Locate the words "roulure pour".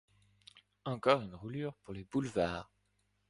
1.35-1.93